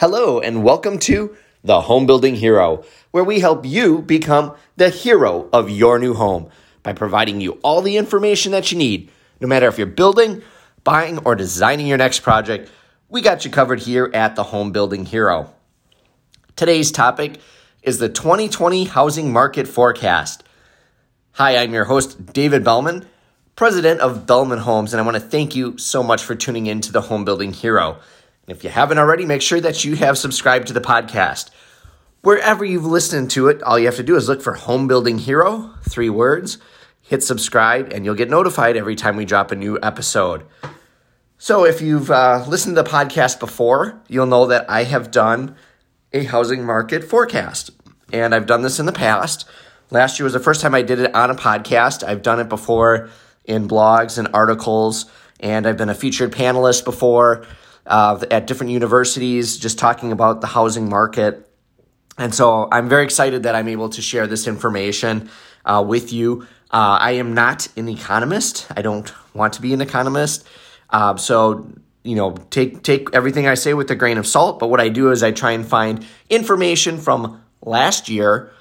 [0.00, 5.50] Hello, and welcome to The Home Building Hero, where we help you become the hero
[5.52, 6.48] of your new home
[6.82, 9.10] by providing you all the information that you need.
[9.42, 10.40] No matter if you're building,
[10.84, 12.70] buying, or designing your next project,
[13.10, 15.52] we got you covered here at The Home Building Hero.
[16.56, 17.38] Today's topic
[17.82, 20.42] is the 2020 housing market forecast.
[21.32, 23.04] Hi, I'm your host, David Belman,
[23.54, 26.80] president of Belman Homes, and I want to thank you so much for tuning in
[26.80, 27.98] to The Home Building Hero.
[28.50, 31.50] If you haven't already, make sure that you have subscribed to the podcast.
[32.22, 35.18] Wherever you've listened to it, all you have to do is look for Home Building
[35.18, 36.58] Hero, three words,
[37.00, 40.44] hit subscribe, and you'll get notified every time we drop a new episode.
[41.38, 45.54] So, if you've uh, listened to the podcast before, you'll know that I have done
[46.12, 47.70] a housing market forecast,
[48.12, 49.48] and I've done this in the past.
[49.90, 52.02] Last year was the first time I did it on a podcast.
[52.02, 53.10] I've done it before
[53.44, 55.06] in blogs and articles,
[55.38, 57.46] and I've been a featured panelist before
[57.86, 61.46] uh, at different universities, just talking about the housing market.
[62.18, 65.30] And so I'm very excited that I'm able to share this information
[65.64, 66.42] uh, with you.
[66.70, 68.66] Uh, I am not an economist.
[68.76, 70.46] I don't want to be an economist.
[70.90, 71.66] Uh, so
[72.02, 74.58] you know, take take everything I say with a grain of salt.
[74.58, 78.52] But what I do is I try and find information from last year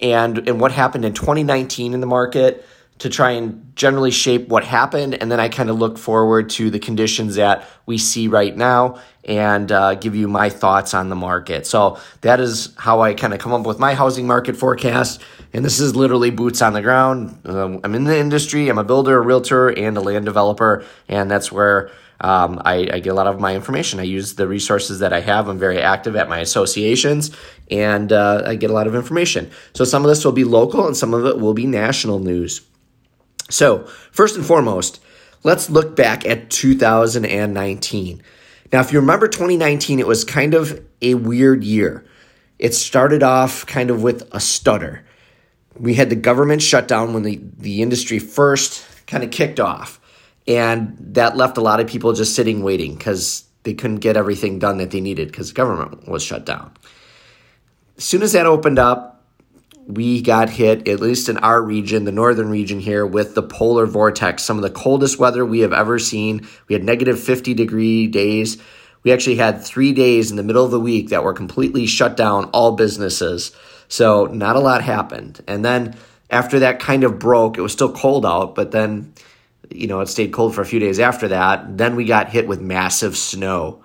[0.00, 2.64] and and what happened in 2019 in the market
[2.98, 5.14] to try and generally shape what happened.
[5.14, 9.00] And then I kind of look forward to the conditions that we see right now
[9.24, 11.66] and uh, give you my thoughts on the market.
[11.66, 15.20] So that is how I kind of come up with my housing market forecast.
[15.52, 17.40] And this is literally boots on the ground.
[17.44, 20.84] Um, I'm in the industry, I'm a builder, a realtor, and a land developer.
[21.08, 23.98] And that's where um, I, I, get a lot of my information.
[23.98, 25.48] I use the resources that I have.
[25.48, 27.36] I'm very active at my associations
[27.70, 29.50] and uh, I get a lot of information.
[29.74, 32.62] So some of this will be local and some of it will be national news.
[33.50, 35.00] So, first and foremost,
[35.42, 38.22] let's look back at 2019.
[38.72, 42.04] Now, if you remember 2019, it was kind of a weird year.
[42.58, 45.04] It started off kind of with a stutter.
[45.78, 50.00] We had the government shutdown when the, the industry first kind of kicked off.
[50.46, 54.58] And that left a lot of people just sitting waiting because they couldn't get everything
[54.58, 56.72] done that they needed because the government was shut down.
[57.96, 59.13] As soon as that opened up,
[59.86, 63.86] we got hit, at least in our region, the northern region here, with the polar
[63.86, 66.46] vortex, some of the coldest weather we have ever seen.
[66.68, 68.56] We had negative 50 degree days.
[69.02, 72.16] We actually had three days in the middle of the week that were completely shut
[72.16, 73.52] down, all businesses.
[73.88, 75.42] So, not a lot happened.
[75.46, 75.96] And then
[76.30, 79.12] after that kind of broke, it was still cold out, but then,
[79.70, 81.76] you know, it stayed cold for a few days after that.
[81.76, 83.84] Then we got hit with massive snow.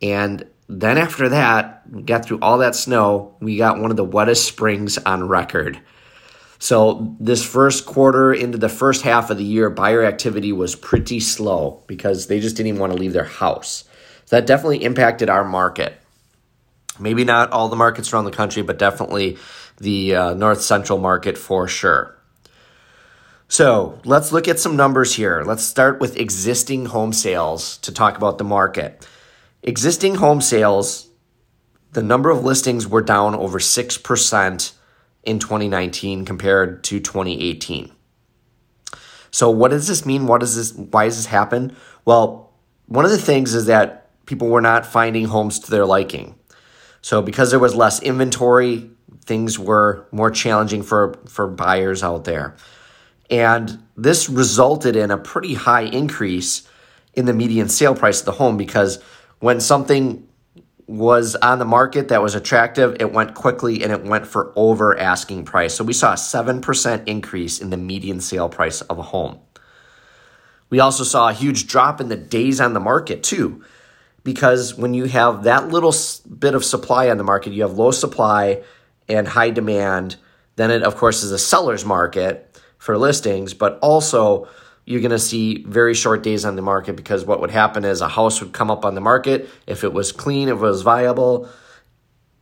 [0.00, 0.44] And
[0.80, 3.36] then after that, we got through all that snow.
[3.40, 5.80] We got one of the wettest springs on record.
[6.58, 11.18] So this first quarter into the first half of the year, buyer activity was pretty
[11.18, 13.84] slow because they just didn't even want to leave their house.
[14.26, 16.00] So that definitely impacted our market.
[17.00, 19.38] Maybe not all the markets around the country, but definitely
[19.78, 22.16] the uh, north central market for sure.
[23.48, 25.42] So let's look at some numbers here.
[25.44, 29.06] Let's start with existing home sales to talk about the market.
[29.62, 31.08] Existing home sales,
[31.92, 34.72] the number of listings were down over 6%
[35.24, 37.92] in 2019 compared to 2018.
[39.30, 40.26] So what does this mean?
[40.26, 41.74] What does this why does this happen?
[42.04, 42.52] Well,
[42.86, 46.34] one of the things is that people were not finding homes to their liking.
[47.00, 48.90] So because there was less inventory,
[49.24, 52.56] things were more challenging for for buyers out there.
[53.30, 56.68] And this resulted in a pretty high increase
[57.14, 59.02] in the median sale price of the home because
[59.42, 60.24] when something
[60.86, 64.96] was on the market that was attractive, it went quickly and it went for over
[64.96, 65.74] asking price.
[65.74, 69.40] So we saw a 7% increase in the median sale price of a home.
[70.70, 73.64] We also saw a huge drop in the days on the market, too,
[74.22, 75.92] because when you have that little
[76.38, 78.62] bit of supply on the market, you have low supply
[79.08, 80.14] and high demand,
[80.54, 84.46] then it, of course, is a seller's market for listings, but also
[84.84, 88.00] you're going to see very short days on the market because what would happen is
[88.00, 89.48] a house would come up on the market.
[89.66, 91.48] If it was clean, if it was viable,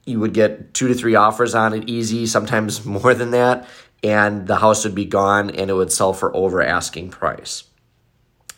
[0.06, 3.68] you would get two to three offers on it easy, sometimes more than that,
[4.02, 7.64] and the house would be gone and it would sell for over asking price.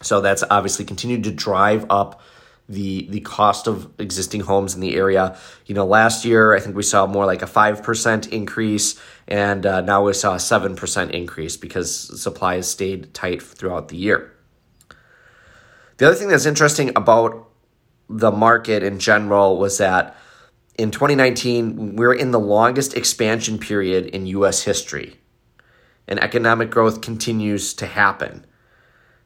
[0.01, 2.21] So that's obviously continued to drive up
[2.69, 5.37] the the cost of existing homes in the area.
[5.67, 9.67] You know, last year I think we saw more like a five percent increase, and
[9.67, 13.97] uh, now we saw a seven percent increase because supply has stayed tight throughout the
[13.97, 14.33] year.
[15.99, 17.49] The other thing that's interesting about
[18.09, 20.17] the market in general was that
[20.79, 24.63] in 2019 we're in the longest expansion period in U.S.
[24.63, 25.21] history,
[26.09, 28.47] and economic growth continues to happen.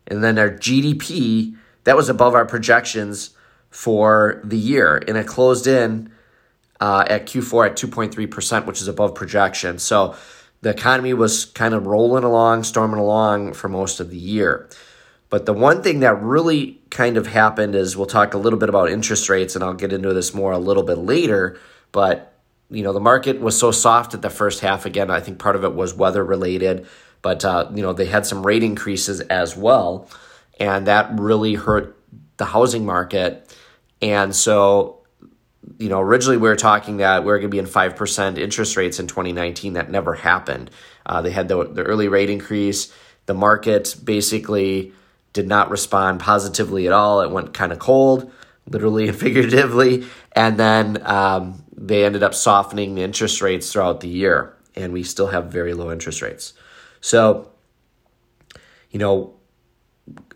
[0.07, 1.57] And then our GDP
[1.87, 3.31] that was above our projections
[3.71, 6.11] for the year, and it closed in
[6.81, 9.79] uh, at Q4 at 2.3%, which is above projection.
[9.79, 10.17] So
[10.63, 14.69] the economy was kind of rolling along, storming along for most of the year.
[15.31, 18.69] But the one thing that really kind of happened is we'll talk a little bit
[18.69, 21.59] about interest rates, and I'll get into this more a little bit later.
[21.93, 22.33] But
[22.69, 24.87] you know, the market was so soft at the first half.
[24.87, 26.87] Again, I think part of it was weather related,
[27.23, 30.09] but uh, you know, they had some rate increases as well,
[30.59, 31.97] and that really hurt
[32.37, 33.55] the housing market.
[34.03, 35.05] And so,
[35.79, 38.39] you know, originally we were talking that we are going to be in five percent
[38.39, 39.75] interest rates in 2019.
[39.75, 40.71] That never happened.
[41.05, 42.93] Uh, they had the the early rate increase.
[43.27, 44.93] The market basically
[45.33, 47.21] did not respond positively at all.
[47.21, 48.31] It went kind of cold,
[48.69, 54.09] literally and figuratively, and then um, they ended up softening the interest rates throughout the
[54.09, 56.55] year, and we still have very low interest rates.
[57.01, 57.51] So,
[58.91, 59.35] you know,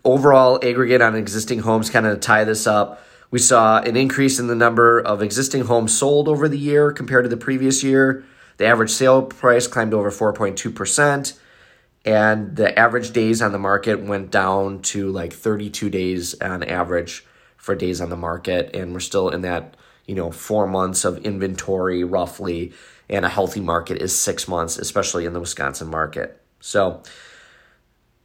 [0.03, 3.03] overall aggregate on existing homes, kind of tie this up.
[3.29, 7.23] We saw an increase in the number of existing homes sold over the year compared
[7.23, 8.25] to the previous year.
[8.57, 11.39] The average sale price climbed over 4.2%,
[12.03, 17.25] and the average days on the market went down to like 32 days on average
[17.55, 18.75] for days on the market.
[18.75, 19.77] And we're still in that
[20.11, 22.73] you know, four months of inventory roughly,
[23.09, 26.41] and a healthy market is six months, especially in the Wisconsin market.
[26.59, 27.01] So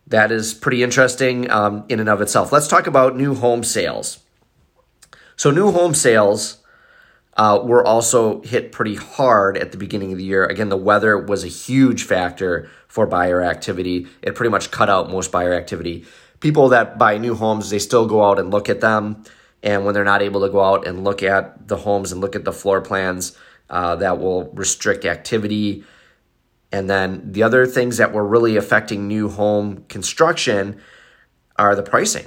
[0.07, 2.53] that is pretty interesting um, in and of itself.
[2.53, 4.21] Let's talk about new home sales.
[5.37, 6.59] So, new home sales
[7.37, 10.47] uh, were also hit pretty hard at the beginning of the year.
[10.47, 14.07] Again, the weather was a huge factor for buyer activity.
[14.23, 16.07] It pretty much cut out most buyer activity.
[16.41, 19.25] People that buy new homes, they still go out and look at them.
[19.63, 22.37] And when they're not able to go out and look at the homes and look
[22.37, 23.37] at the floor plans,
[23.69, 25.85] uh, that will restrict activity.
[26.73, 30.81] And then the other things that were really affecting new home construction
[31.57, 32.27] are the pricing.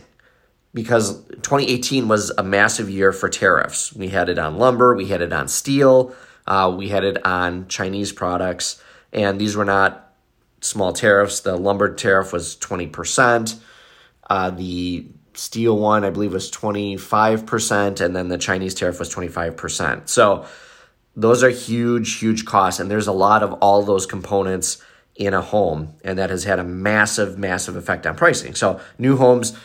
[0.73, 3.93] Because 2018 was a massive year for tariffs.
[3.93, 6.13] We had it on lumber, we had it on steel,
[6.45, 8.81] uh, we had it on Chinese products,
[9.11, 10.13] and these were not
[10.61, 11.39] small tariffs.
[11.41, 13.59] The lumber tariff was 20%.
[14.29, 20.07] Uh, the steel one, I believe, was 25%, and then the Chinese tariff was 25%.
[20.07, 20.45] So
[21.19, 24.81] those are huge, huge costs, and there's a lot of all those components
[25.15, 28.55] in a home, and that has had a massive, massive effect on pricing.
[28.55, 29.57] So new homes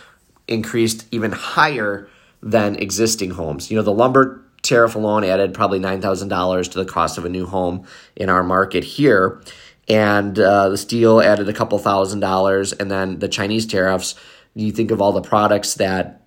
[0.48, 2.08] increased even higher
[2.42, 3.70] than existing homes.
[3.70, 7.46] You know, the lumber tariff alone added probably $9,000 to the cost of a new
[7.46, 7.86] home
[8.16, 9.40] in our market here.
[9.88, 14.14] And uh, the steel added a couple thousand dollars, and then the Chinese tariffs
[14.54, 16.22] you think of all the products that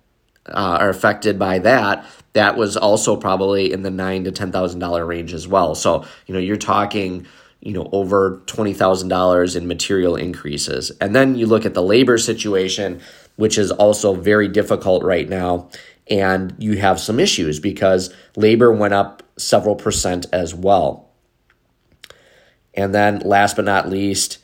[0.46, 2.04] uh, are affected by that,
[2.38, 5.74] that was also probably in the nine to ten thousand dollar range as well.
[5.74, 7.26] So you know you're talking
[7.60, 11.82] you know over twenty thousand dollars in material increases, and then you look at the
[11.82, 13.00] labor situation,
[13.34, 15.68] which is also very difficult right now,
[16.08, 21.10] and you have some issues because labor went up several percent as well.
[22.72, 24.38] And then last but not least,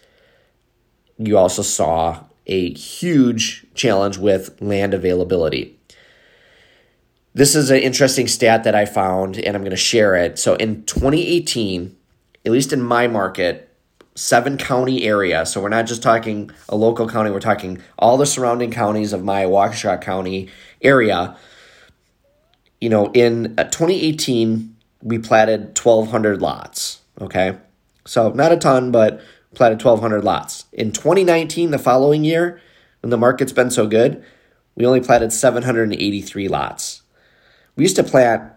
[1.17, 5.79] you also saw a huge challenge with land availability.
[7.37, 10.39] This is an interesting stat that I found, and I'm going to share it.
[10.39, 11.97] So in 2018,
[12.47, 13.75] at least in my market,
[14.15, 15.45] seven county area.
[15.45, 19.25] So we're not just talking a local county, we're talking all the surrounding counties of
[19.25, 20.49] my Waukesha County
[20.81, 21.37] area.
[22.81, 27.01] You know, in uh, 2018, we platted 1,200 lots.
[27.21, 27.57] Okay.
[28.07, 29.21] So not a ton, but
[29.55, 30.67] platted 1,200 lots.
[30.73, 32.61] In 2019, the following year,
[33.01, 34.23] when the market's been so good,
[34.77, 37.03] we only platted 783 lots.
[37.77, 38.53] We used to plant,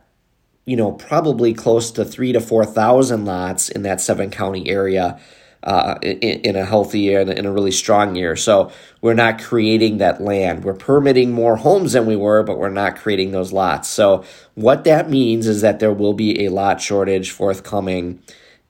[0.65, 5.19] you know, probably close to three to 4,000 lots in that seven county area
[5.63, 8.35] uh, in, in, a healthy year in a really strong year.
[8.35, 8.71] So
[9.01, 10.63] we're not creating that land.
[10.63, 13.89] We're permitting more homes than we were, but we're not creating those lots.
[13.89, 18.21] So what that means is that there will be a lot shortage forthcoming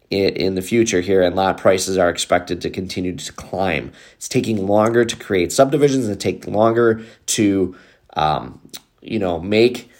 [0.10, 3.92] in the future here, and lot prices are expected to continue to climb.
[4.16, 7.76] It's taking longer to create subdivisions and take longer to,
[8.14, 8.62] um,
[9.02, 9.92] you know, make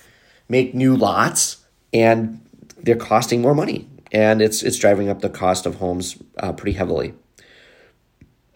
[0.50, 2.42] make new lots, and
[2.78, 6.78] they're costing more money, and it's it's driving up the cost of homes uh, pretty
[6.78, 7.14] heavily.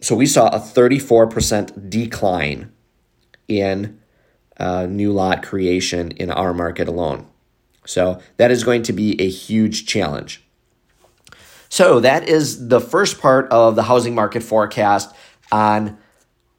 [0.00, 2.72] So we saw a thirty four percent decline
[3.48, 4.00] in
[4.56, 7.26] uh, new lot creation in our market alone.
[7.84, 10.42] So that is going to be a huge challenge.
[11.68, 15.14] So that is the first part of the housing market forecast
[15.50, 15.98] on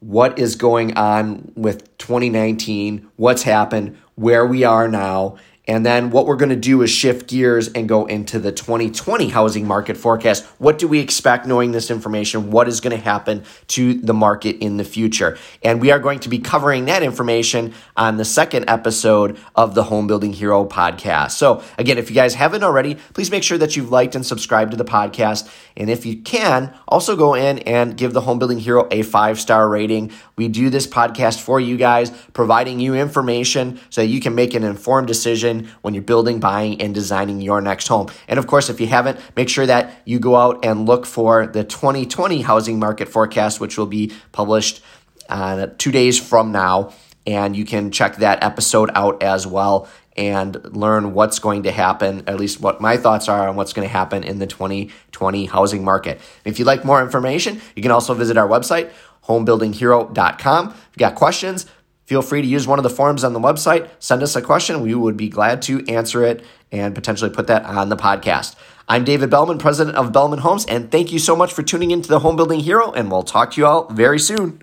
[0.06, 6.26] what is going on with 2019, what's happened, where we are now, And then what
[6.26, 10.44] we're going to do is shift gears and go into the 2020 housing market forecast.
[10.58, 12.50] What do we expect knowing this information?
[12.50, 15.38] What is going to happen to the market in the future?
[15.62, 19.84] And we are going to be covering that information on the second episode of the
[19.84, 21.32] Home Building Hero podcast.
[21.32, 24.72] So, again, if you guys haven't already, please make sure that you've liked and subscribed
[24.72, 25.50] to the podcast.
[25.76, 29.40] And if you can, also go in and give the Home Building Hero a five
[29.40, 30.12] star rating.
[30.36, 34.52] We do this podcast for you guys, providing you information so that you can make
[34.54, 38.08] an informed decision when you're building, buying, and designing your next home.
[38.28, 41.46] And of course, if you haven't, make sure that you go out and look for
[41.46, 44.82] the 2020 housing market forecast, which will be published
[45.28, 46.92] uh, two days from now.
[47.26, 52.24] And you can check that episode out as well and learn what's going to happen,
[52.26, 55.84] at least what my thoughts are on what's going to happen in the 2020 housing
[55.84, 56.20] market.
[56.44, 58.92] If you'd like more information, you can also visit our website,
[59.24, 60.68] homebuildinghero.com.
[60.68, 61.66] If you've got questions,
[62.06, 63.88] Feel free to use one of the forms on the website.
[63.98, 64.82] Send us a question.
[64.82, 68.56] We would be glad to answer it and potentially put that on the podcast.
[68.86, 72.08] I'm David Belman, president of Belman Homes, and thank you so much for tuning into
[72.08, 74.62] the Home Building Hero, and we'll talk to you all very soon.